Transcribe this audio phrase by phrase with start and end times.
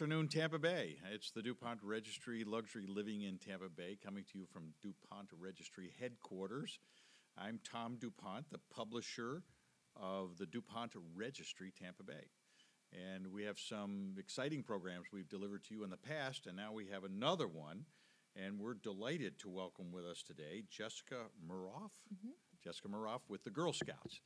[0.00, 0.96] afternoon, Tampa Bay.
[1.12, 5.92] It's the DuPont Registry Luxury Living in Tampa Bay coming to you from DuPont Registry
[6.00, 6.78] headquarters.
[7.36, 9.42] I'm Tom DuPont, the publisher
[9.94, 12.30] of the DuPont Registry Tampa Bay.
[12.94, 16.72] And we have some exciting programs we've delivered to you in the past, and now
[16.72, 17.84] we have another one.
[18.34, 21.92] And we're delighted to welcome with us today Jessica Muroff.
[22.08, 22.30] Mm-hmm.
[22.64, 24.22] Jessica Muroff with the Girl Scouts.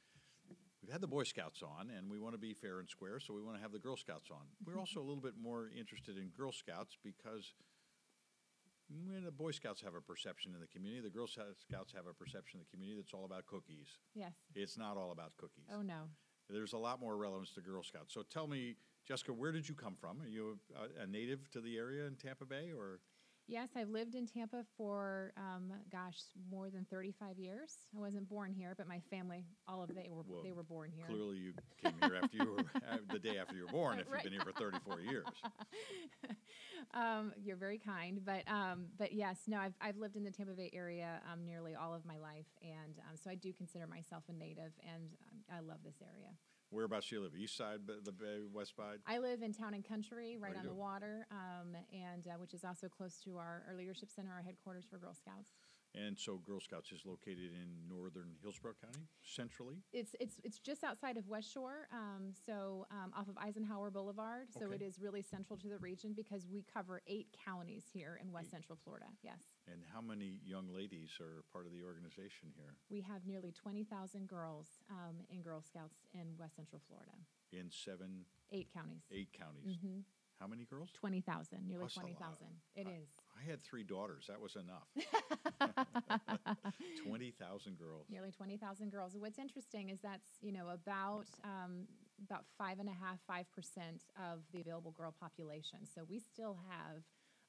[0.84, 3.32] We've had the Boy Scouts on, and we want to be fair and square, so
[3.32, 4.44] we want to have the Girl Scouts on.
[4.66, 4.80] We're mm-hmm.
[4.80, 7.54] also a little bit more interested in Girl Scouts because
[9.08, 12.12] when the Boy Scouts have a perception in the community, the Girl Scouts have a
[12.12, 13.96] perception in the community that's all about cookies.
[14.14, 14.32] Yes.
[14.54, 15.64] It's not all about cookies.
[15.72, 16.04] Oh, no.
[16.50, 18.12] There's a lot more relevance to Girl Scouts.
[18.12, 18.76] So tell me,
[19.08, 20.20] Jessica, where did you come from?
[20.20, 23.00] Are you a, a native to the area in Tampa Bay, or
[23.46, 26.16] Yes, I've lived in Tampa for, um, gosh,
[26.50, 27.76] more than 35 years.
[27.94, 30.90] I wasn't born here, but my family, all of they were Well, they were born
[30.90, 31.06] here.
[31.06, 31.52] clearly you
[31.82, 32.64] came here after you were
[33.12, 33.98] the day after you were born?
[33.98, 35.26] If you've been here for 34 years,
[36.92, 40.52] Um, you're very kind, but um, but yes, no, I've I've lived in the Tampa
[40.52, 44.24] Bay area um, nearly all of my life, and um, so I do consider myself
[44.28, 46.30] a native, and um, I love this area.
[46.70, 47.32] Whereabouts do you live?
[47.34, 48.98] East side, the Bay, west side?
[49.06, 50.68] I live in Town and Country, right on do.
[50.68, 54.42] the water, um, and uh, which is also close to our, our leadership center, our
[54.42, 55.52] headquarters for Girl Scouts.
[55.96, 59.76] And so Girl Scouts is located in northern Hillsborough County, centrally.
[59.92, 64.48] It's it's it's just outside of West Shore, um, so um, off of Eisenhower Boulevard.
[64.58, 64.74] So Okay.
[64.76, 68.50] it is really central to the region because we cover eight counties here in West
[68.50, 69.06] Central Florida.
[69.22, 73.52] Yes, And how many young ladies are part of the organization here we have nearly
[73.52, 77.12] twenty thousand girls um, in Girl Scouts in West Central Florida.
[77.52, 79.02] in seven, Eight counties.
[79.12, 79.76] eight counties?
[80.40, 80.90] How many girls?
[80.92, 82.48] Twenty thousand, nearly That's twenty thousand.
[82.74, 83.08] It I- is.
[83.44, 84.26] I had three daughters.
[84.28, 84.88] That was enough.
[87.06, 88.06] 20,000 girls.
[88.10, 89.16] Nearly twenty thousand girls.
[89.16, 91.86] What's interesting is that's you know about um,
[92.28, 95.80] about five and a half, five percent of the available girl population.
[95.94, 97.02] So we still have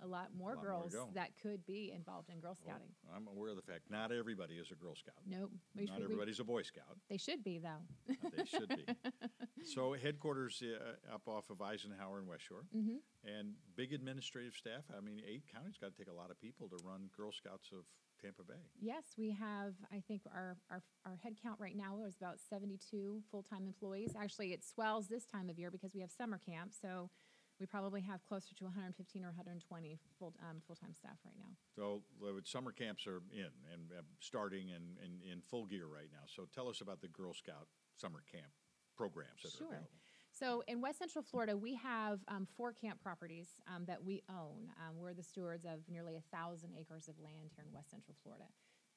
[0.04, 1.10] a lot more lot girls go.
[1.14, 2.92] that could be involved in Girl Well, Scouting.
[3.16, 5.16] I'm aware of the fact not everybody is a Girl Scout.
[5.26, 5.52] Nope.
[5.76, 6.98] We Not should- we- everybody's a Boy Scout.
[7.10, 8.14] They should be though.
[8.36, 8.86] they should be.
[9.66, 12.98] So headquarters uh, up off of Eisenhower and West Shore, Mm-hmm.
[13.28, 14.84] and big administrative staff.
[14.96, 17.70] I mean, eight counties got to take a lot of people to run Girl Scouts
[17.72, 17.86] of
[18.22, 18.62] Tampa Bay.
[18.80, 19.74] Yes, we have.
[19.92, 24.14] I think our our, our head count right now is about seventy-two full-time employees.
[24.20, 26.72] Actually, it swells this time of year because we have summer camp.
[26.80, 27.10] So
[27.60, 31.56] we probably have closer to 115 or 120 full um, full-time staff right now.
[31.74, 36.10] So the summer camps are in and uh, starting and, and in full gear right
[36.12, 36.28] now.
[36.28, 38.52] So tell us about the Girl Scout summer camp
[38.96, 39.68] programs that are Sure.
[39.68, 39.90] available.
[40.32, 44.70] So in West Central Florida, we have um, four camp properties um, that we own.
[44.82, 48.16] Um, we're the stewards of nearly a thousand acres of land here in West Central
[48.22, 48.46] Florida.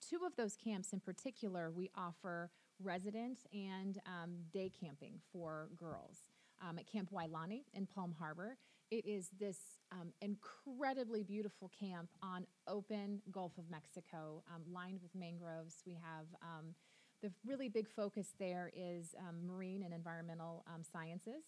[0.00, 2.50] Two of those camps in particular, we offer
[2.82, 6.28] resident and um, day camping for girls.
[6.60, 8.56] Um, at Camp Wailani in Palm Harbor,
[8.90, 9.58] it is this
[9.92, 15.82] um, incredibly beautiful camp on open Gulf of Mexico, um, lined with mangroves.
[15.86, 16.74] We have um,
[17.22, 21.44] the really big focus there is um, marine and environmental um, sciences.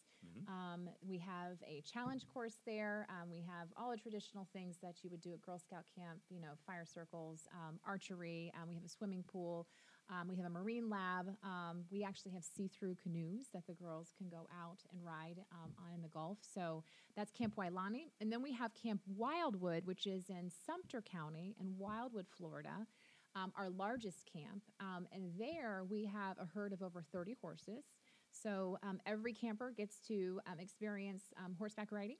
[0.49, 3.07] Um, we have a challenge course there.
[3.09, 6.21] Um, we have all the traditional things that you would do at Girl Scout camp,
[6.29, 8.53] you know, fire circles, um, archery.
[8.61, 9.67] Um, we have a swimming pool.
[10.11, 11.29] Um, we have a marine lab.
[11.45, 15.37] Um, we actually have see through canoes that the girls can go out and ride
[15.53, 16.39] um, on in the Gulf.
[16.55, 16.83] So
[17.17, 18.11] that's Camp Wailani.
[18.21, 22.87] And then we have Camp Wildwood, which is in Sumter County in Wildwood, Florida
[23.35, 24.63] um, our largest camp.
[24.81, 27.85] Um, and there we have a herd of over 30 horses.
[28.31, 32.17] So um, every camper gets to um, experience um, horseback riding.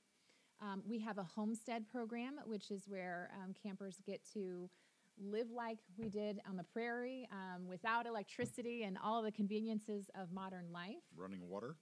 [0.85, 3.31] We have a homestead program, which is where
[3.63, 4.69] campers get to
[5.19, 10.31] live like we did on the prairie um, without electricity and all the conveniences of
[10.31, 11.01] modern life.
[11.15, 11.75] Running water?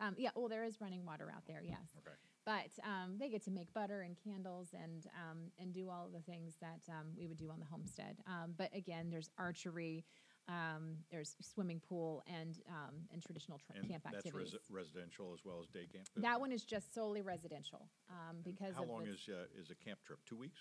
[0.00, 1.94] Um, yeah, well, there is running water out there, yes.
[1.98, 2.16] Okay.
[2.44, 6.12] But um, they get to make butter and candles and um, and do all of
[6.12, 8.18] the things that um, we would do on the homestead.
[8.26, 10.04] Um, but again, there's archery,
[10.48, 14.54] um, there's swimming pool, and um, and traditional tra- And camp that's activities.
[14.54, 16.06] resi- residential as well as day camp?
[16.18, 19.70] that one is just solely residential um, because How of long the- is, uh, is
[19.70, 20.20] a camp trip?
[20.26, 20.60] Two weeks?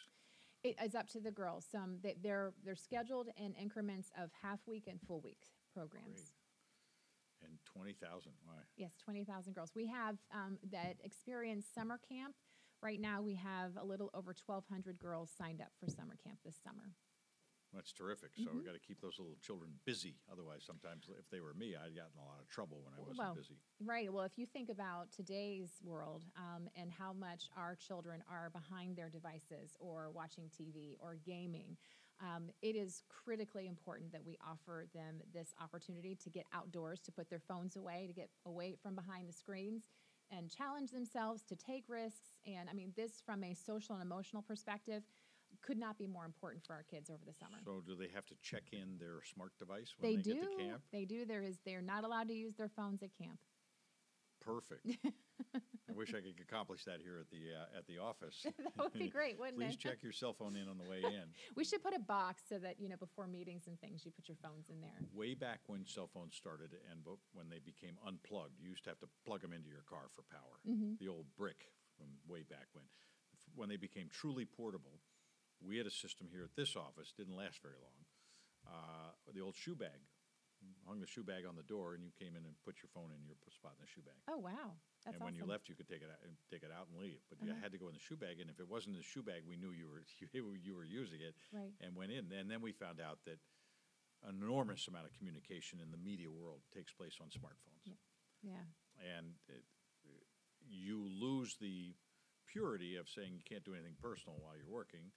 [0.64, 1.68] it is up to the girls.
[1.72, 6.06] Some they, they're they're scheduled in increments of half week and full week programs.
[6.08, 6.32] Great.
[7.44, 8.54] And 20,000, why?
[8.78, 9.72] Yes, 20,000 girls.
[9.76, 12.36] We have um, that experience summer camp.
[12.82, 16.58] Right now, we have a little over 1,200 girls signed up for summer camp this
[16.64, 16.94] summer.
[17.75, 18.31] That's terrific.
[18.36, 18.57] So Mm-hmm.
[18.60, 20.16] we got to keep those little children busy.
[20.31, 23.18] Otherwise, sometimes if they were me, I'd gotten a lot of trouble when I wasn't
[23.18, 23.60] well, busy.
[23.83, 24.12] Right.
[24.12, 28.95] Well, if you think about today's world um, and how much our children are behind
[28.95, 31.75] their devices or watching TV or gaming,
[32.22, 37.12] um, it is critically important that we offer them this opportunity to get outdoors, to
[37.12, 39.89] put their phones away, to get away from behind the screens,
[40.31, 42.38] and challenge themselves to take risks.
[42.48, 45.04] And I mean, this from a social and emotional perspective
[45.66, 47.58] could not be more important for our kids over the summer.
[47.66, 50.34] So do they have to check in their smart device they when they, do.
[50.34, 50.82] get to camp?
[50.92, 51.26] They do.
[51.26, 51.58] There is.
[51.66, 53.40] They're not allowed to use their phones at camp.
[54.46, 54.86] Perfect.
[55.90, 58.46] I wish I could accomplish that here at the uh, at the office.
[58.46, 59.80] that would be great, wouldn't Please it?
[59.80, 61.34] check your cell phone in on the way in.
[61.56, 64.28] We should put a box so that you know before meetings and things, you put
[64.28, 65.02] your phones in there.
[65.14, 67.02] Way back when cell phones started and
[67.34, 70.22] when they became unplugged, you used to have to plug them into your car for
[70.30, 70.62] power.
[70.70, 71.02] Mm-hmm.
[71.02, 72.86] The old brick from way back when.
[73.56, 75.00] When they became truly portable,
[75.62, 78.02] we had a system here at this office, didn't last very long.
[78.68, 80.02] Uh, the old shoe bag.
[80.90, 83.13] Hung the shoe bag on the door, and you came in and put your phone
[83.13, 84.18] in your spot in the shoe bag.
[84.25, 84.74] Oh wow,
[85.06, 86.98] that's and when you left, you could take it out, and take it out and
[86.98, 87.22] leave.
[87.30, 87.62] But you Uh-huh.
[87.62, 89.46] had to go in the shoe bag, and if it wasn't in the shoe bag,
[89.46, 90.02] we knew you were
[90.34, 91.69] you were using it, Right.
[91.81, 92.31] and went in.
[92.34, 93.38] And then we found out that
[94.25, 97.94] an enormous amount of communication in the media world takes place on smartphones,
[98.42, 98.66] Yeah.
[98.98, 99.66] and it,
[100.66, 101.94] you lose the
[102.48, 105.12] purity of saying you can't do anything personal while you're working.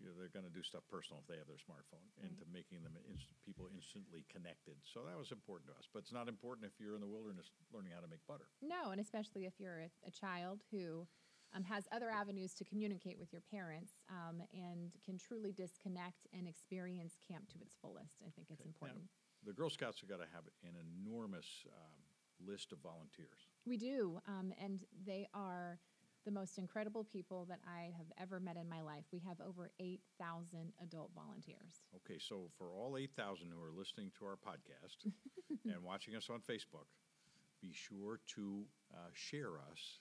[0.00, 2.82] You know, they're going to do stuff personal if they have their smartphone, into making
[2.82, 4.74] them inst- people instantly connected.
[4.82, 5.86] So that was important to us.
[5.92, 8.50] But it's not important if you're in the wilderness learning how to make butter.
[8.60, 11.06] No, and especially if you're a, a child who
[11.54, 16.48] um, has other avenues to communicate with your parents um, and can truly disconnect and
[16.48, 18.18] experience camp to its fullest.
[18.26, 19.08] I think it's Okay, now- important.
[19.46, 22.00] The Girl Scouts have got to have an enormous um,
[22.48, 23.46] list of volunteers.
[23.66, 25.28] We do, um, and they
[26.24, 29.04] the most incredible people that I have ever met in my life.
[29.12, 31.84] We have over 8,000 adult volunteers.
[31.96, 35.10] Okay, so for all 8,000 who are listening to our podcast
[35.64, 36.88] and watching us on Facebook,
[37.60, 40.00] be sure to uh, share us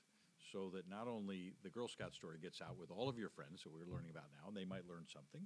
[0.51, 3.63] so that not only the Girl Scout story gets out with all of your friends
[3.63, 5.41] that we're learning about now, and they might learn something.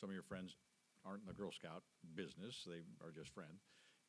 [0.00, 0.56] Some of your friends
[1.04, 1.82] aren't in the Girl Scout
[2.14, 3.60] business, they are just friends.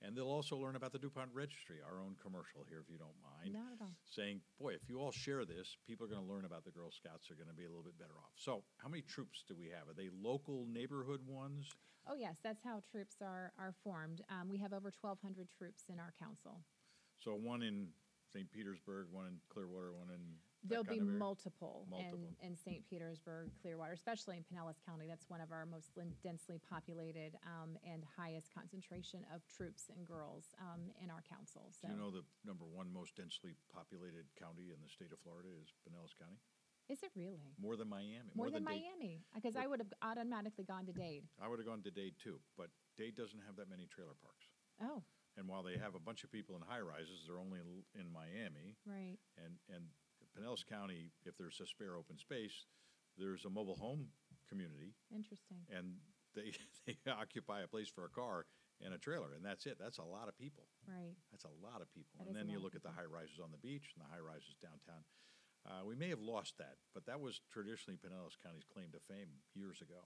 [0.01, 3.19] And they'll also learn about the DuPont Registry, our own commercial here, if you don't
[3.19, 3.51] mind.
[3.51, 3.95] Not at all.
[4.09, 6.89] saying, boy, if you all share this, people are going to learn about the Girl
[6.89, 7.27] Scouts.
[7.27, 8.31] They're going to be a little bit better off.
[8.35, 9.91] So, how many troops do we have?
[9.91, 11.67] Are they local neighborhood ones?
[12.07, 14.21] Oh, yes, that's how troops are, are formed.
[14.31, 16.63] Um, we have over 1,200 troops in our council.
[17.19, 17.87] So, one in
[18.31, 18.49] St.
[18.51, 20.21] Petersburg, one in Clearwater, one in.
[20.63, 22.19] There'll be multiple, Multiple.
[22.43, 22.83] in, in St.
[22.89, 25.07] Petersburg, Clearwater, especially in Pinellas County.
[25.07, 25.91] That's one of our most
[26.21, 31.71] densely populated um, and highest concentration of troops and girls um, in our council.
[31.71, 35.19] So, Do you know the number one most densely populated county in the state of
[35.23, 36.39] Florida is Pinellas County?
[36.89, 38.33] is it really More than Miami.
[38.33, 38.81] more, than, Dade.
[38.81, 39.21] Miami?
[39.35, 41.21] Because I would have automatically gone to Dade.
[41.39, 44.49] I would have gone to Dade too, but Dade doesn't have that many trailer parks.
[44.81, 45.03] Oh,
[45.37, 48.09] And while they have a bunch of people in high rises, they're only in, in
[48.11, 48.73] Miami.
[48.89, 49.21] right.
[49.37, 49.85] And, and
[50.39, 52.65] Pinellas County, if there's a spare open space,
[53.17, 54.07] there's a mobile home
[54.47, 55.57] community, Interesting.
[55.67, 55.95] and
[56.35, 56.53] they,
[56.87, 58.45] they occupy a place for a car
[58.79, 59.75] and a trailer, and that's it.
[59.79, 60.63] That's a lot of people.
[60.87, 61.11] Right.
[61.31, 62.15] That's a lot of people.
[62.23, 64.23] That and then you look at the high rises on the beach and the high
[64.23, 65.03] rises downtown.
[65.67, 69.27] Uh, we may have lost that, but that was traditionally Pinellas County's claim to fame
[69.51, 69.99] years ago.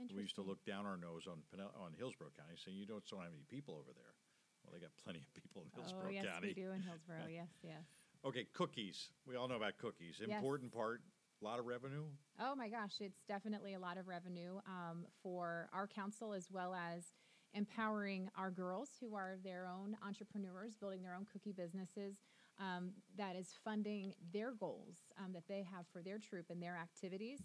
[0.00, 0.16] Interesting.
[0.16, 3.04] We used to look down our nose on Pinell- on Hillsborough County, saying you don't,
[3.04, 4.16] don't have any people over there.
[4.64, 6.48] Well, they got plenty of people in Hillsborough Oh, Hillsborough yes, County.
[6.56, 7.28] we do in Hillsborough.
[7.28, 7.84] yes, yes.
[8.26, 9.10] Okay, cookies.
[9.26, 10.20] We all know about cookies.
[10.26, 11.00] Important part.
[11.40, 12.04] A lot of revenue.
[12.40, 16.74] Oh my gosh, it's definitely a lot of revenue um, for our council as well
[16.74, 17.12] as
[17.54, 22.16] empowering our girls who are their own entrepreneurs, building their own cookie businesses.
[22.58, 26.76] Um, that is funding their goals um, that they have for their troop and their
[26.76, 27.38] activities.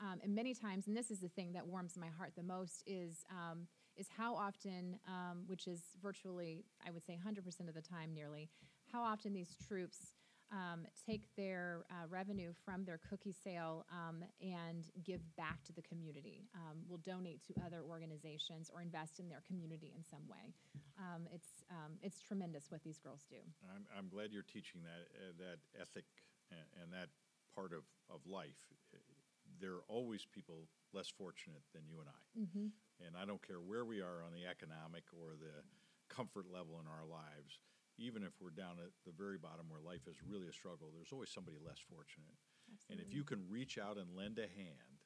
[0.00, 2.84] Um, and many times, and this is the thing that warms my heart the most,
[2.86, 7.82] is um, is how often, um, which is virtually, I would say, 100% of the
[7.82, 8.48] time, nearly,
[8.92, 10.12] how often these troops
[10.52, 15.82] um, take their uh, revenue from their cookie sale um, and give back to the
[15.82, 16.44] community.
[16.54, 20.54] Um, will donate to other organizations or invest in their community in some way.
[20.98, 23.38] Um, it's um, it's tremendous what these girls do.
[23.74, 26.04] I'm, I'm glad you're teaching that uh, that ethic
[26.50, 27.08] and, and that
[27.54, 28.58] part of, of life.
[29.60, 32.22] There are always people less fortunate than you and I.
[33.06, 35.62] And I don't care where we are on the economic or the
[36.08, 37.60] comfort level in our lives,
[38.00, 41.12] even if we're down at the very bottom where life is really a struggle, there's
[41.12, 42.40] always somebody less fortunate.
[42.88, 45.04] And if you can reach out and lend a hand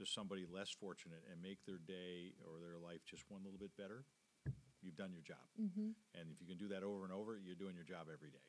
[0.00, 3.76] to somebody less fortunate and make their day or their life just one little bit
[3.76, 4.06] better,
[4.80, 5.44] you've done your job.
[6.16, 8.46] And if you can do that over and over, you're doing your job every day.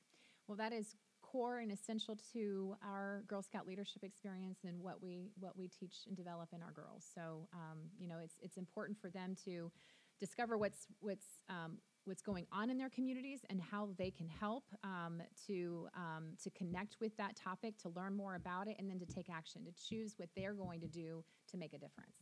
[0.48, 5.32] Well, that is core and essential to our Girl Scout leadership experience and what we
[5.40, 7.06] what we teach and develop in our girls.
[7.14, 9.72] So, um, you know, it's it's important for them to
[10.20, 14.64] discover what's what's um, what's going on in their communities and how they can help
[14.84, 19.00] um, to um, to connect with that topic, to learn more about it, and then
[19.00, 22.18] to take action, to choose what they're going to do to make a difference.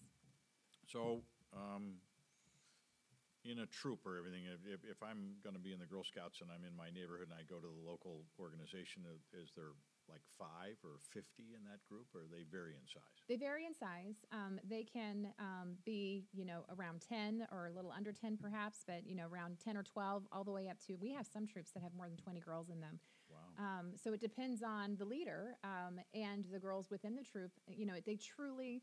[0.87, 1.21] So,
[1.55, 1.95] um,
[3.45, 6.41] in a troop or everything, if, if, I'm going to be in the Girl Scouts
[6.41, 9.01] and I'm in my neighborhood and I go to the local organization,
[9.33, 9.73] is there
[10.09, 11.23] like five or 50
[11.55, 13.03] in that group, or they vary in size?
[13.27, 14.25] They vary in size.
[14.31, 18.83] Um, they can um, be, you know, around 10 or a little under 10 perhaps,
[18.85, 21.47] but, you know, around 10 or 12, all the way up to, we have some
[21.47, 22.99] troops that have more than 20 girls in them.
[23.29, 23.37] Wow.
[23.57, 27.51] Um, so it depends on the leader um, and the girls within the troop.
[27.67, 28.81] You know, they truly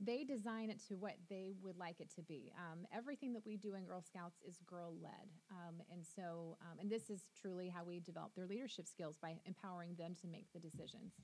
[0.00, 2.52] they design it to what they would like it to be.
[2.56, 6.78] Um, everything that we do in Girl Scouts is girl led, um, and so um,
[6.78, 10.46] and this is truly how we develop their leadership skills by empowering them to make
[10.52, 11.14] the decisions.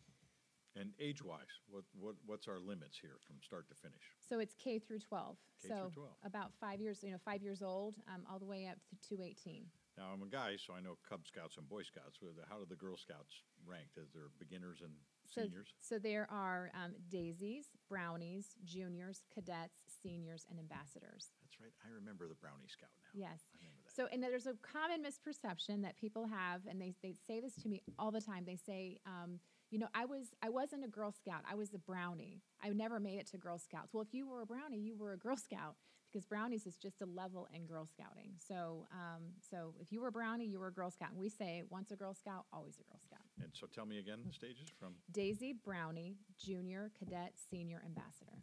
[0.77, 4.03] And age-wise, what, what what's our limits here from start to finish?
[4.29, 5.37] So it's K through 12.
[5.63, 6.11] K so through 12.
[6.25, 8.79] about five years, you know, five years old, um, all the way up
[9.09, 9.67] to 18.
[9.97, 12.19] Now I'm a guy, so I know Cub Scouts and Boy Scouts.
[12.51, 13.87] How do the Girl Scouts rank?
[13.97, 14.91] Is there beginners and
[15.31, 15.69] So, seniors?
[15.81, 21.31] so there are um, daisies, brownies, juniors, cadets, seniors, and ambassadors.
[21.43, 21.71] That's right.
[21.87, 23.15] I remember the Brownie Scout now.
[23.15, 23.47] Yes.
[23.55, 23.95] I remember that.
[23.95, 27.69] So, and there's a common misperception that people have, and they, they say this to
[27.69, 28.45] me all the time.
[28.45, 29.39] They say, um,
[29.71, 31.43] you know, I was I wasn't a Girl Scout.
[31.51, 32.43] I was a brownie.
[32.63, 33.95] I never made it to Girl Scouts.
[33.95, 35.77] Well, if you were a brownie, you were a Girl Scout
[36.15, 38.31] because brownies is just a level in Girl Scouting.
[38.39, 41.11] So, um, so if you were a brownie, you were a Girl Scout.
[41.11, 43.27] And we say, once a Girl Scout, always a Girl Scout.
[43.43, 44.95] and so tell me again the stages from.
[45.11, 48.39] Daisy, brownie, junior, cadet, senior, ambassador.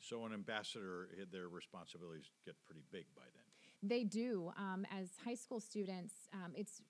[0.00, 3.44] So an ambassador, eh, their responsibilities get pretty big by then.
[3.82, 4.52] They do.
[4.56, 6.80] Um, as high school students, um, it's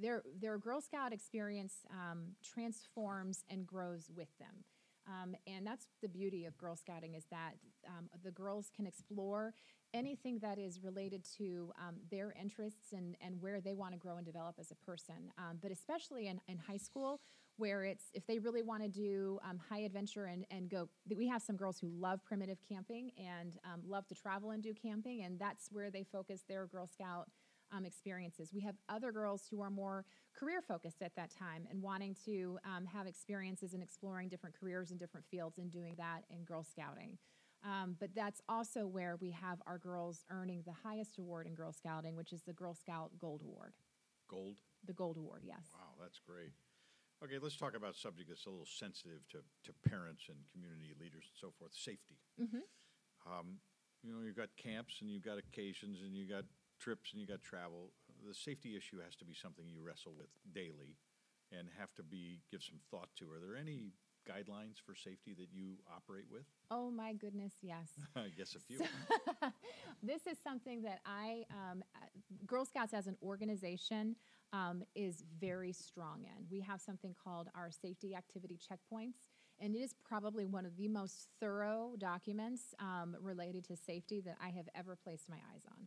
[0.00, 4.64] their their Girl Scout experience um, transforms and grows with them.
[5.08, 7.54] Um, and that's the beauty of Girl Scouting is that
[7.86, 9.54] um, the girls can explore
[9.94, 14.16] anything that is related to um, their interests and, and where they want to grow
[14.16, 15.32] and develop as a person.
[15.38, 17.20] Um, but especially in, in high school,
[17.56, 21.26] where it's if they really want to do um, high adventure and, and go, we
[21.26, 25.24] have some girls who love primitive camping and um, love to travel and do camping,
[25.24, 27.28] and that's where they focus their Girl Scout
[27.72, 28.52] um, experiences.
[28.52, 32.58] We have other girls who are more career focused at that time and wanting to
[32.64, 36.64] um, have experiences and exploring different careers in different fields and doing that in Girl
[36.64, 37.18] Scouting.
[37.64, 41.72] Um, but that's also where we have our girls earning the highest award in Girl
[41.72, 43.72] Scouting, which is the Girl Scout Gold Award.
[44.28, 44.58] Gold.
[44.84, 45.66] The Gold Award, yes.
[45.74, 46.52] Wow, that's great.
[47.24, 50.94] Okay, let's talk about a subject that's a little sensitive to, to parents and community
[51.00, 52.14] leaders and so forth safety.
[52.38, 52.62] Mhm.
[53.26, 53.58] Um,
[54.04, 56.44] you know, you've got camps and you've got occasions and you've got
[56.78, 57.92] trips and you've got travel.
[58.26, 60.96] The safety issue has to be something you wrestle with daily
[61.52, 63.24] and have to be give some thought to.
[63.32, 63.92] Are there any
[64.28, 66.44] guidelines for safety that you operate with?
[66.70, 67.88] Oh my goodness, yes.
[68.16, 68.80] I guess a few.
[70.02, 71.82] this is something that I, um,
[72.46, 74.16] Girl Scouts as an organization,
[74.52, 76.46] um, is very strong in.
[76.50, 79.28] We have something called our safety activity checkpoints,
[79.60, 84.36] and it is probably one of the most thorough documents um, related to safety that
[84.42, 85.77] I have ever placed my eyes on.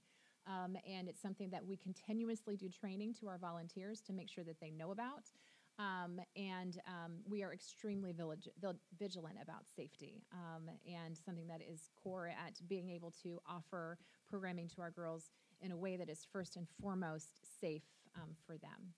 [0.48, 4.44] Um, and it's something that we continuously do training to our volunteers to make sure
[4.44, 5.32] that they know about.
[5.80, 11.62] Um, and um, we are extremely village, vil- vigilant about safety um, and something that
[11.62, 13.98] is core at being able to offer
[14.30, 15.32] programming to our girls
[15.62, 17.30] in a way that is first and foremost
[17.60, 18.94] safe um, for them.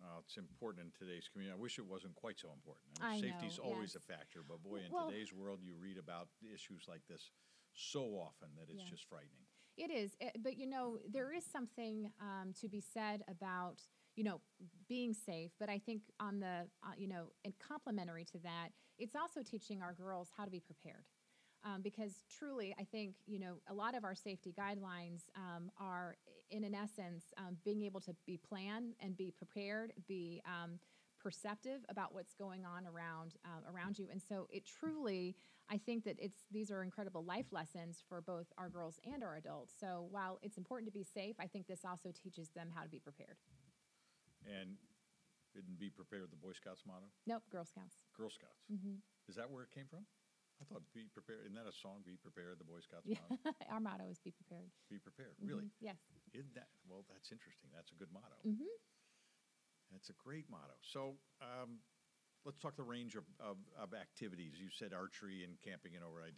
[0.00, 1.56] Uh, it's important in today's community.
[1.56, 2.86] I wish it wasn't quite so important.
[3.00, 4.04] I mean, safety's know, always yes.
[4.04, 7.30] a factor, but boy, in Well- today's world, you read about issues like this
[7.72, 8.90] so often that it's Yeah.
[8.90, 9.45] just frightening.
[9.76, 13.82] It is, eh, but you know, there is something um, to be said about
[14.14, 14.40] you know
[14.88, 15.50] being safe.
[15.60, 18.68] But I think on the uh, you know, and complementary to that,
[18.98, 21.04] it's also teaching our girls how to be prepared.
[21.64, 26.16] Um, because truly, I think you know a lot of our safety guidelines um, are,
[26.50, 30.78] in an essence, um, being able to be planned and be prepared, be um,
[31.26, 35.34] perceptive about what's going on around uh, around you, and so it truly,
[35.68, 39.34] I think that it's these are incredible life lessons for both our girls and our
[39.34, 39.74] adults.
[39.74, 42.88] So while it's important to be safe, I think this also teaches them how to
[42.88, 43.38] be prepared.
[44.46, 44.78] And
[45.50, 47.10] didn't be prepared the Boy Scouts motto?
[47.26, 48.06] Nope, Girl Scouts.
[48.16, 48.62] Girl Scouts.
[48.70, 50.06] hmm Is that where it came from?
[50.62, 51.42] I thought be prepared.
[51.50, 52.06] Isn't that a song?
[52.06, 53.18] Be prepared, the Boy Scouts Yeah.
[53.26, 53.50] motto.
[53.74, 54.70] our motto is be prepared.
[54.88, 55.34] Be prepared.
[55.42, 55.66] Really?
[55.66, 55.98] Mhm, Yes.
[56.38, 56.70] Isn't that?
[56.86, 57.74] Well, that's interesting.
[57.74, 58.38] That's a good motto.
[58.46, 58.70] hmm
[59.92, 60.74] That's a great motto.
[60.82, 61.78] So um,
[62.46, 64.52] let's talk the range of, of, of activities.
[64.56, 66.34] You said archery and camping and overnight,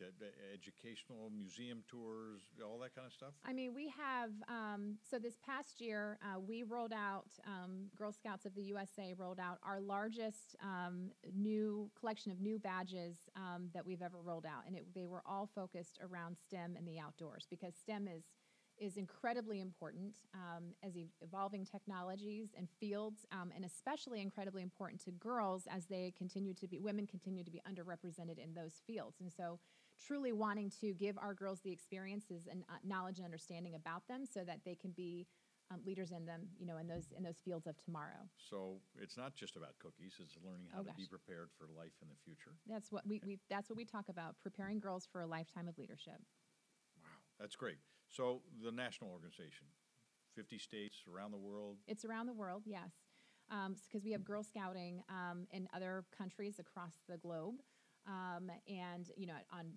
[0.52, 3.34] educational, museum tours, all that kind of stuff.
[3.44, 8.10] I mean, we have, um, so this past year, uh, we rolled out, um, Girl
[8.10, 13.68] Scouts of the USA rolled out our largest um, new collection of new badges um,
[13.74, 14.64] that we've ever rolled out.
[14.66, 18.24] And it, they were all focused around STEM and the outdoors because STEM is,
[18.80, 20.92] is incredibly important um, as
[21.22, 26.66] evolving technologies and fields, um, and especially incredibly important to girls as they continue to
[26.68, 29.20] be, women continue to be underrepresented in those fields.
[29.20, 29.58] And so
[30.00, 34.24] truly wanting to give our girls the experiences and uh, knowledge and understanding about them
[34.24, 35.26] so that they can be
[35.70, 38.24] um, leaders in them, you know, in those in those fields of tomorrow.
[38.38, 41.92] So it's not just about cookies; it's learning how Oh, to be prepared for life
[42.00, 42.56] in the future.
[42.66, 45.76] That's what we, we that's what we talk about, preparing girls for a lifetime of
[45.76, 46.20] leadership.
[46.96, 47.78] Wow, that's great.
[48.10, 49.66] So the national organization,
[50.34, 51.76] fifty states around the world.
[51.86, 52.90] It's around the world, yes,
[53.86, 57.56] because we have Girl Scouting um, in other countries across the globe,
[58.06, 59.72] um, and you know on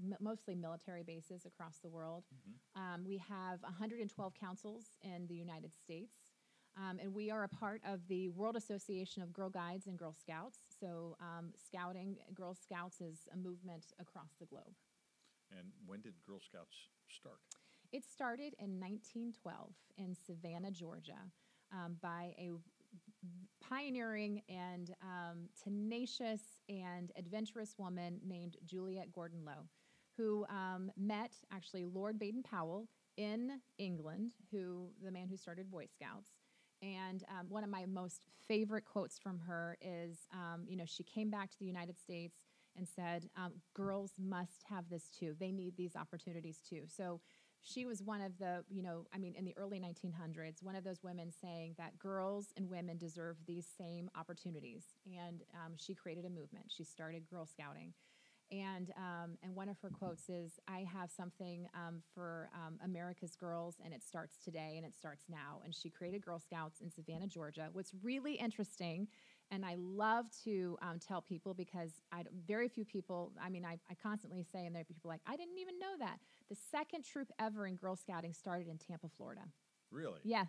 [0.00, 2.24] m- mostly military bases across the world.
[2.76, 6.14] Um, we have 112 councils in the United States.
[6.76, 10.12] Um, and we are a part of the World Association of Girl Guides and Girl
[10.12, 10.58] Scouts.
[10.78, 14.76] So, um, scouting, Girl Scouts is a movement across the globe.
[15.50, 16.76] And when did Girl Scouts
[17.08, 17.40] start?
[17.92, 21.18] It started in 1912 in Savannah, Georgia,
[21.72, 22.50] um, by a
[23.66, 29.68] pioneering and um, tenacious and adventurous woman named Juliette Gordon Low,
[30.18, 35.86] who um, met actually Lord Baden Powell in England, who the man who started Boy
[35.86, 36.30] Scouts.
[36.82, 41.02] And um, one of my most favorite quotes from her is, um, you know, she
[41.02, 42.36] came back to the United States
[42.76, 45.34] and said, um, "Girls must have this too.
[45.40, 47.20] They need these opportunities too." So
[47.62, 50.84] she was one of the, you know, I mean, in the early 1900s, one of
[50.84, 54.84] those women saying that girls and women deserve these same opportunities.
[55.06, 56.66] And um, she created a movement.
[56.68, 57.92] She started Girl Scouting.
[58.50, 63.36] And, um, and one of her quotes is, I have something um, for um, America's
[63.36, 65.60] girls, and it starts today and it starts now.
[65.64, 67.68] And she created Girl Scouts in Savannah, Georgia.
[67.72, 69.08] What's really interesting,
[69.50, 73.78] and I love to um, tell people because I, very few people, I mean, I,
[73.90, 76.18] I constantly say, and there are people like, I didn't even know that.
[76.48, 79.42] The second troop ever in Girl Scouting started in Tampa, Florida.
[79.90, 80.20] Really?
[80.24, 80.48] Yes,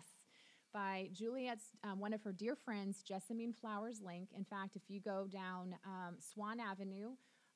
[0.72, 4.28] by Juliette's, um, one of her dear friends, Jessamine Flowers Link.
[4.36, 7.10] In fact, if you go down um, Swan Avenue,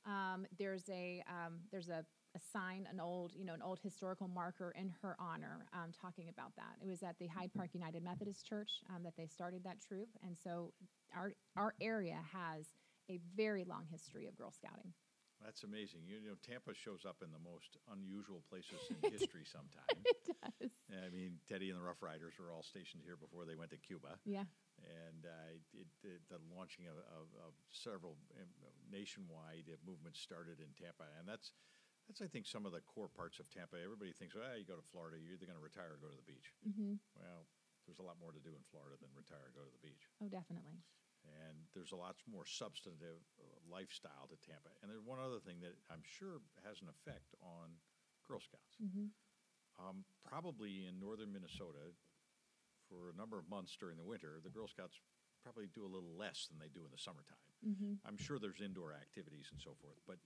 [0.06, 4.28] um, there's a um, there's a, a sign, an old you know an old historical
[4.28, 6.76] marker in her honor, um, talking about that.
[6.82, 10.08] It was at the Hyde Park United Methodist Church um, that they started that troop,
[10.22, 10.72] and so
[11.16, 12.66] our our area has
[13.10, 14.92] a very long history of Girl Scouting.
[15.42, 16.06] That's amazing.
[16.08, 20.04] You know, Tampa shows up in the most unusual places in history sometimes.
[20.04, 20.70] It does.
[20.92, 23.80] I mean, Teddy and the Rough Riders were all stationed here before they went to
[23.80, 24.16] Cuba.
[24.24, 24.46] Yeah.
[24.80, 28.48] and uh, it, it, the launching of, of, of several um,
[28.88, 31.52] nationwide uh, movements started in Tampa, and that's
[32.08, 33.80] that's I think some of the core parts of Tampa.
[33.80, 36.16] Everybody thinks, well, you go to Florida, you're either going to retire or go to
[36.20, 36.52] the beach.
[36.64, 37.48] hmm Well,
[37.88, 40.04] there's a lot more to do in Florida than retire or go to the beach,
[40.20, 40.80] Oh, definitely.
[41.24, 44.70] And there's a lot more substantive uh, lifestyle to Tampa.
[44.82, 47.80] And there's one other thing that I'm sure has an effect on
[48.28, 48.76] Girl Scouts.
[48.80, 49.08] hmm
[49.80, 51.92] Um, probably in northern Minnesota,
[52.88, 55.00] for a number of months during the winter, the Girl Scouts
[55.42, 57.40] probably do a little less than they do in the summertime.
[57.64, 60.18] hmm I'm sure there's indoor activities and so forth, but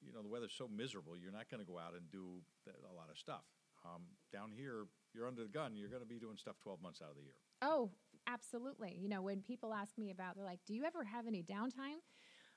[0.00, 2.76] you know the weather's so miserable, you're not going to go out and do th-
[2.90, 3.44] a lot of stuff.
[3.84, 5.74] Um, down here, you're under the gun.
[5.76, 7.34] You're going to be doing stuff 12 months out of the year.
[7.62, 7.90] Oh,
[8.26, 8.96] absolutely.
[9.00, 12.00] You know, when people ask me about, they're like, "Do you ever have any downtime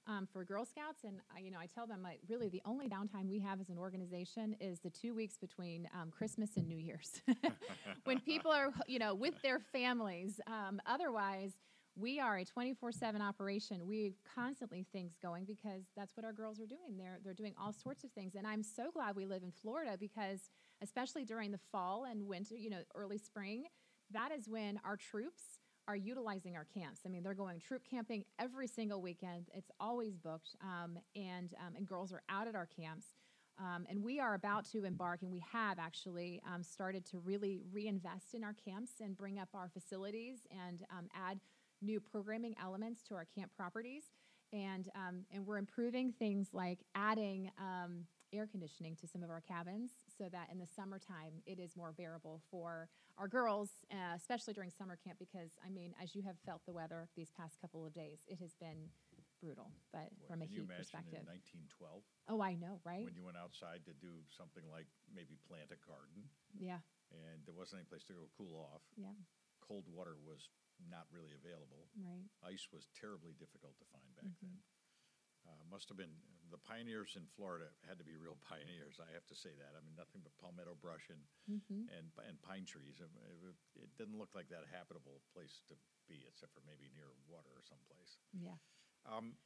[0.08, 2.88] um, for Girl Scouts?" And I, you know, I tell them like, really, the only
[2.88, 6.78] downtime we have as an organization is the two weeks between um, Christmas and New
[6.78, 7.22] Year's,
[8.04, 10.40] when people are, you know, with their families.
[10.48, 11.54] Um, otherwise.
[11.98, 13.88] We are a 24/7 operation.
[13.88, 16.98] We constantly things going because that's what our girls are doing.
[16.98, 19.96] They're they're doing all sorts of things, and I'm so glad we live in Florida
[19.98, 20.50] because,
[20.82, 23.64] especially during the fall and winter, you know, early spring,
[24.12, 25.42] that is when our troops
[25.88, 27.02] are utilizing our camps.
[27.06, 29.50] I mean, they're going troop camping every single weekend.
[29.54, 33.08] It's always booked, um, and um, and girls are out at our camps.
[33.58, 37.62] Um, and we are about to embark, and we have actually um, started to really
[37.72, 41.40] reinvest in our camps and bring up our facilities and um, add
[41.82, 44.04] new programming elements to our camp properties.
[44.52, 47.52] And um, and we're improving things like adding
[48.34, 51.92] air conditioning to some of our cabins so that in the summertime it is more
[51.92, 55.18] bearable for our girls, uh, especially during summer camp.
[55.20, 58.40] Because I mean, as you have felt the weather these past couple of days, it
[58.40, 58.90] has been
[59.42, 59.72] brutal.
[59.92, 63.04] But from a heat perspective, 1912 oh, I know, right?
[63.04, 66.28] when you went outside to do something like maybe plant a garden
[66.60, 66.80] yeah,
[67.12, 68.82] and there wasn't any place to go cool off?
[68.96, 69.16] yeah,
[69.64, 70.48] Cold water was
[70.92, 71.88] not really available.
[72.00, 72.28] right.
[72.44, 74.52] Ice was terribly difficult to find back Mm-hmm.
[74.52, 74.60] then.
[75.46, 76.16] Uh, must have been
[76.52, 78.98] the pioneers in Florida had to be real pioneers.
[79.02, 79.74] I have to say that.
[79.78, 82.98] I mean, nothing but palmetto brush and hmm and, and pine trees.
[82.98, 83.10] It,
[83.46, 85.76] it, it didn't look like that habitable place to
[86.10, 88.18] be, except for maybe near water or someplace.
[88.34, 88.58] Yeah.
[89.06, 89.38] Um,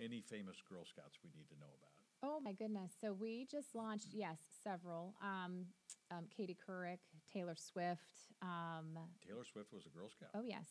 [0.00, 1.96] any famous Girl Scouts we need to know about?
[2.22, 2.92] Oh my goodness!
[3.00, 5.14] So we just launched, yes, several.
[5.22, 5.66] Um,
[6.10, 7.00] um, Katie Couric,
[7.32, 8.28] Taylor Swift.
[8.42, 10.28] Um, Taylor Swift was a Girl Scout.
[10.34, 10.68] oh yes,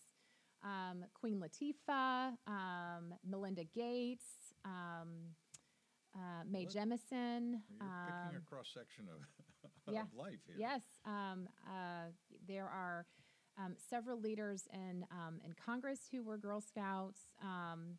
[0.63, 4.53] um, Queen Latifah, um, Melinda Gates.
[4.65, 5.33] Um,
[6.15, 6.73] uh, Mae What?
[6.73, 7.61] Jemison.
[7.69, 9.21] You're picking um, a cross section of,
[9.93, 10.03] yeah.
[10.15, 10.55] life here.
[10.57, 12.11] Yes, um, uh,
[12.47, 13.05] there are
[13.57, 17.21] um, several leaders in um, in Congress who were Girl Scouts.
[17.41, 17.97] Um,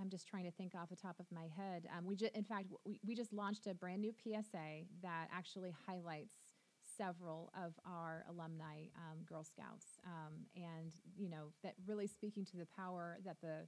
[0.00, 1.86] I'm just trying to think off the top of my head.
[1.96, 5.74] Um, we ju- in fact, we, we just launched a brand new PSA that actually
[5.86, 6.34] highlights
[6.96, 12.56] several of our alumni um, Girl Scouts, um, and you know that really speaking to
[12.56, 13.66] the power that the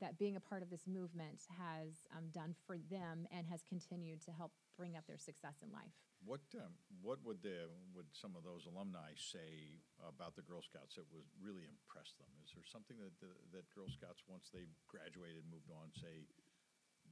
[0.00, 4.20] that being a part of this movement has um, done for them and has continued
[4.24, 5.92] to help bring up their success in life.
[6.20, 11.00] What, um, what would the, would some of those alumni say about the Girl Scouts
[11.00, 12.28] that was really impressed them?
[12.44, 16.28] Is there something that, the- that Girl Scouts, once they graduated, moved on, say,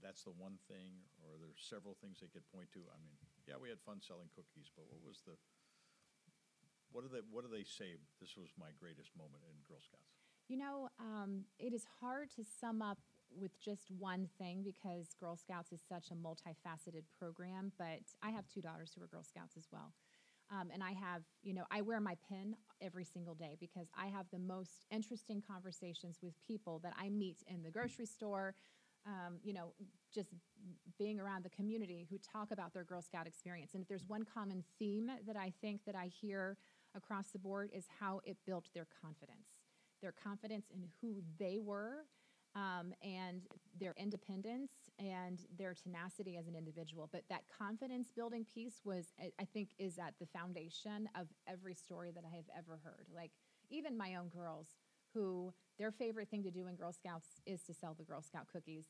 [0.05, 2.85] that's the one thing, or are there several things they could point to?
[2.92, 3.16] I mean,
[3.48, 5.35] yeah, we had fun selling cookies, but what was the,
[6.92, 10.17] what do they, what do they say, this was my greatest moment in Girl Scouts?
[10.48, 12.98] You know, um, it is hard to sum up
[13.38, 17.72] with just one thing because Girl Scouts is such a multifaceted program.
[17.78, 19.92] But I have two daughters who are Girl Scouts as well.
[20.50, 24.06] Um, and I have, you know, I wear my pin every single day because I
[24.06, 28.54] have the most interesting conversations with people that I meet in the grocery store,
[29.06, 29.74] um, you know,
[30.14, 30.30] just
[30.98, 33.74] being around the community who talk about their Girl Scout experience.
[33.74, 36.56] And if there's one common theme that I think that I hear
[36.94, 39.58] across the board is how it built their confidence
[40.00, 42.04] their confidence in who they were
[42.54, 43.42] um, and
[43.78, 47.08] their independence and their tenacity as an individual.
[47.12, 52.11] But that confidence building piece was, I- think, is at the foundation of every story
[52.12, 53.06] that I have ever heard.
[53.14, 53.32] Like
[53.70, 54.76] even my own girls,
[55.14, 58.46] who their favorite thing to do in Girl Scouts is to sell the Girl Scout
[58.52, 58.87] cookies.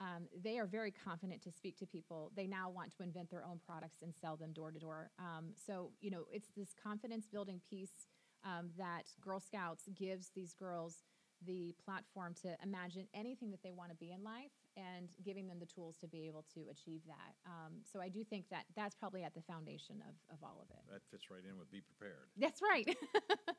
[0.00, 2.32] Um, they are very confident to speak to people.
[2.34, 5.10] They now want to invent their own products and sell them door to door.
[5.18, 8.06] Um, So, you know, it's this confidence building piece
[8.44, 11.02] um, that Girl Scouts gives these girls
[11.46, 15.56] the platform to imagine anything that they want to be in life and giving them
[15.58, 17.32] the tools to be able to achieve that.
[17.48, 20.68] Um, so I do think that that's probably at the foundation of, of all of
[20.68, 20.84] it.
[20.92, 22.28] That fits right in with be prepared.
[22.36, 22.84] That's right.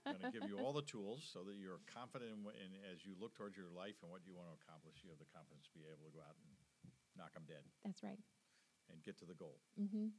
[0.05, 3.01] I'm going to give you all the tools so that you're confident in, in as
[3.01, 5.65] you look towards your life and what you want to accomplish, you have the confidence
[5.73, 6.49] to be able to go out and
[7.17, 8.21] knock them dead that's right.
[8.93, 9.57] and get to the goal.
[9.75, 10.13] hmm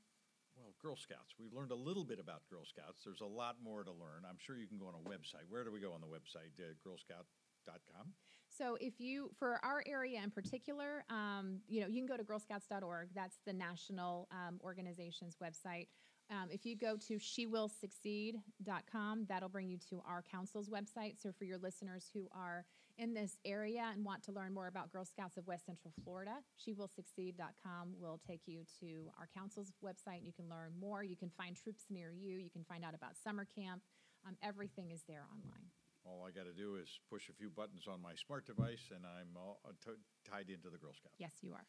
[0.56, 3.02] Well, Girl Scouts, we've learned a little bit about Girl Scouts.
[3.04, 4.24] There's a lot more to learn.
[4.28, 5.44] I'm sure you can go on a website.
[5.48, 6.52] Where do we go on the website?
[6.58, 8.12] Uh, girlscout.com?
[8.48, 12.24] So if you, for our area in particular, um, you know, you can go to
[12.24, 13.10] girlscouts.org.
[13.14, 15.88] That's the national um, organization's website.
[16.30, 21.20] Um, if you go to shewillsucceed.com, that'll bring you to our council's website.
[21.20, 22.64] So for your listeners who are
[22.98, 26.36] in this area and want to learn more about Girl Scouts of West Central Florida,
[26.58, 30.24] shewillsucceed.com will take you to our council's website.
[30.24, 31.02] You can learn more.
[31.02, 32.38] You can find troops near you.
[32.38, 33.82] You can find out about summer camp.
[34.26, 35.66] Um, everything is there online.
[36.04, 39.04] All I got to do is push a few buttons on my smart device and
[39.06, 41.14] I'm all uh, t- tied into the Girl Scouts.
[41.18, 41.64] Yes, you are.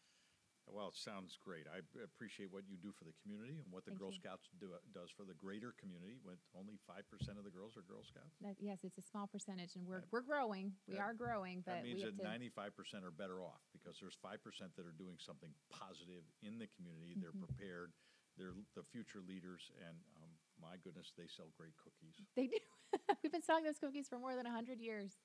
[0.68, 1.68] Well, it sounds great.
[1.70, 4.18] I appreciate what you do for the community and what the Thank Girl you.
[4.24, 6.18] Scouts do, does for the greater community.
[6.24, 8.34] When only five percent of the girls are Girl Scouts.
[8.42, 10.74] That, yes, it's a small percentage, and we're That- we're growing.
[10.88, 14.00] We that- are growing, that but means we that ninety-five percent are better off because
[14.00, 17.16] there's five percent that are doing something positive in the community.
[17.20, 17.44] They're Mm-hmm.
[17.54, 17.94] prepared.
[18.38, 22.18] They're the future leaders, and um, my goodness, they sell great cookies.
[22.36, 22.58] They do.
[23.22, 25.20] We've been selling those cookies for more than hundred years.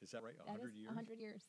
[0.00, 0.32] Is that right?
[0.40, 0.94] A hundred years?
[0.94, 1.42] hundred years.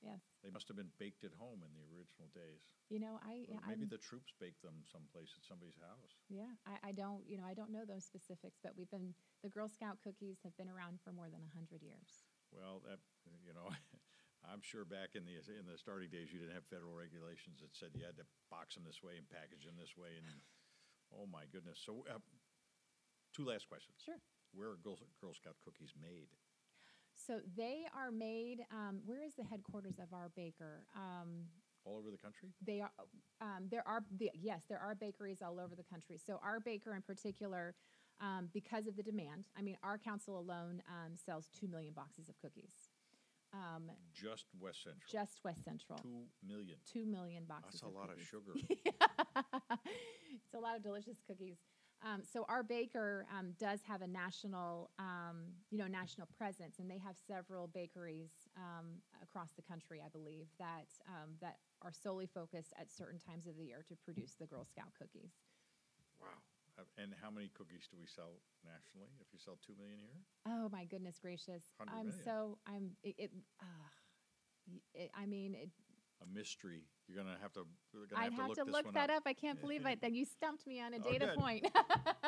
[0.00, 0.22] Yes.
[0.44, 2.62] They must have been baked at home in the original days.
[2.88, 6.14] You know, I Or maybe I'm- the troops baked them someplace at somebody's house.
[6.30, 9.50] yeah, I, I don't you know I don't know those specifics, but we've been the
[9.50, 12.22] Girl Scout cookies have been around for more than hundred years.
[12.54, 12.98] Well, that,
[13.44, 13.68] you know,
[14.48, 17.74] I'm sure back in the, in the starting days, you didn't have federal regulations that
[17.76, 20.40] said you had to box them this way and package them this way, and,
[21.12, 21.76] oh my goodness.
[21.84, 22.16] So, uh,
[23.36, 24.00] two last questions.
[24.00, 24.16] Sure.
[24.56, 26.32] Where are Girl, Girl Scout cookies made?
[27.26, 28.58] So they are made.
[28.72, 30.84] Um, where is the headquarters of our baker?
[30.94, 31.46] Um,
[31.84, 32.50] All over the country?
[32.64, 32.90] They are.
[33.40, 34.02] Um, there are.
[34.18, 36.18] The, yes, there are bakeries all over the country.
[36.24, 37.74] So our baker in particular,
[38.20, 39.48] um, because of the demand.
[39.58, 42.72] I mean, our council alone um, sells two million boxes of cookies.
[43.54, 45.08] Um, Just West Central?
[45.10, 46.76] just West Central, Two million.
[46.84, 47.80] two million boxes.
[47.80, 48.52] That's a lot of sugar.
[48.70, 51.56] it's a lot of delicious cookies.
[52.02, 56.88] Um, so our baker um, does have a national, um, you know, national presence, and
[56.90, 62.26] they have several bakeries um, across the country, I believe, that um, that are solely
[62.26, 65.32] focused at certain times of the year to produce the Girl Scout cookies.
[66.20, 66.28] Wow.
[66.78, 69.10] Uh, And how many cookies do we sell nationally?
[69.20, 70.22] If you sell two million here?
[70.46, 71.74] Oh my goodness gracious!
[71.88, 72.24] I'm million.
[72.24, 73.14] so I'm it.
[73.18, 73.30] it,
[73.60, 73.88] uh,
[74.94, 75.70] it I mean, it,
[76.20, 76.82] A mystery.
[77.06, 77.62] You're gonna have to,
[77.94, 79.18] gonna I'd have to look this look that up.
[79.18, 79.22] up.
[79.26, 80.00] I can't believe it.
[80.02, 81.38] That you stumped me on a Oh, data good.
[81.38, 81.66] point.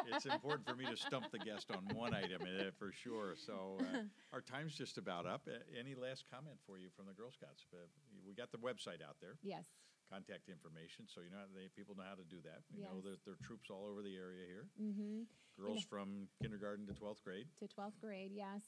[0.07, 3.35] it's important for me to stump the guest on one item uh, for sure.
[3.37, 5.43] So uh, our time's just about up.
[5.49, 7.67] Uh, any last comment for you from the Girl Scouts?
[7.75, 7.79] Uh,
[8.27, 9.35] we got the website out there.
[9.43, 9.67] yes.
[10.11, 12.63] contact information, so you know, they, people know how to do that.
[12.73, 13.05] We know Yes.
[13.11, 15.23] that there are troops all over the area here, Mm-hmm.
[15.61, 17.47] girls from kindergarten to twelfth grade.
[17.59, 18.63] to 12th grade, yes.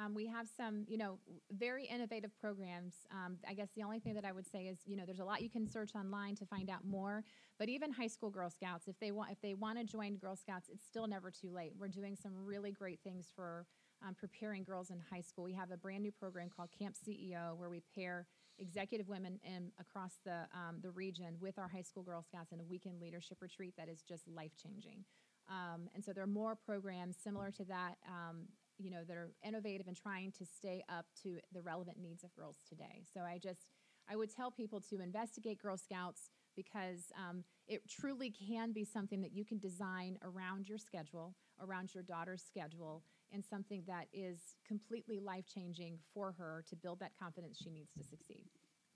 [0.00, 1.18] Um, we have some, you know,
[1.50, 2.94] very innovative programs.
[3.10, 5.24] Um, I guess the only thing that I would say is, you know, there's a
[5.24, 7.24] lot you can search online to find out more.
[7.58, 10.36] But even high school Girl Scouts, if they want, if they want to join Girl
[10.36, 11.72] Scouts, it's still never too late.
[11.78, 13.66] We're doing some really great things for
[14.06, 15.44] um, preparing girls in high school.
[15.44, 18.26] We have a brand new program called Camp CEO, where we pair
[18.58, 22.60] executive women in, across the um, the region with our high school Girl Scouts in
[22.60, 25.04] a weekend leadership retreat that is just life changing.
[25.48, 28.46] Um, and so there are more programs similar to that, um,
[28.82, 32.34] you know, that are innovative and trying to stay up to the relevant needs of
[32.34, 33.04] girls today.
[33.12, 33.70] So I just,
[34.10, 39.20] I would tell people to investigate Girl Scouts because um, it truly can be something
[39.22, 44.56] that you can design around your schedule, around your daughter's schedule, and something that is
[44.66, 48.44] completely life changing for her to build that confidence she needs to succeed.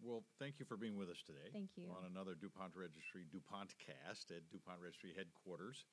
[0.03, 1.49] Well, thank you for being with us today.
[1.53, 1.89] Thank you.
[1.89, 5.87] On another DuPont Registry DuPont cast at DuPont Registry headquarters.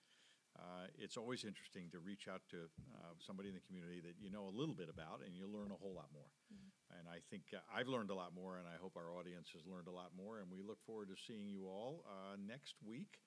[0.53, 4.29] Uh, it's always interesting to reach out to uh, somebody in the community that you
[4.29, 6.29] know a little bit about, and you'll learn a whole lot more.
[6.53, 6.69] Mm-hmm.
[6.99, 9.65] And I think uh, I've learned a lot more, and I hope our audience has
[9.65, 10.37] learned a lot more.
[10.37, 13.17] And we look forward to seeing you all uh, next week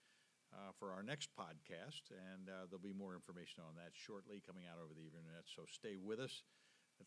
[0.54, 2.14] uh, for our next podcast.
[2.14, 5.50] And uh, there'll be more information on that shortly coming out over the internet.
[5.50, 6.46] So stay with us.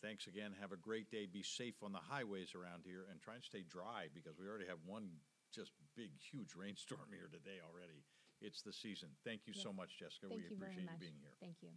[0.04, 0.54] Thanks again.
[0.62, 1.26] Have a great day.
[1.26, 4.70] Be safe on the highways around here and try and stay dry because we already
[4.70, 5.10] have one
[5.50, 8.06] just big, huge rainstorm here today already.
[8.42, 9.10] It's the season.
[9.26, 10.28] Thank you so much, Jessica.
[10.30, 10.94] Thank we you very appreciate much.
[10.94, 11.36] you being here.
[11.42, 11.70] Thank you.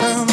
[0.00, 0.29] I'm